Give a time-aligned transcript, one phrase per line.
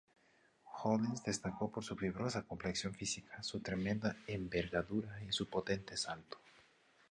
[0.81, 6.39] Hollins destacó por su fibrosa complexión física, su tremenda envergadura y su potente salto.